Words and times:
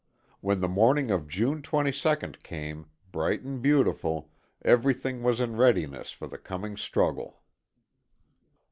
When 0.39 0.61
the 0.61 0.67
morning 0.67 1.11
of 1.11 1.27
June 1.27 1.61
22nd 1.61 2.41
came, 2.41 2.87
bright 3.11 3.41
and 3.43 3.61
beautiful, 3.61 4.31
everything 4.65 5.21
was 5.21 5.39
in 5.39 5.57
readiness 5.57 6.11
for 6.11 6.25
the 6.25 6.39
coming 6.39 6.75
struggle. 6.75 7.43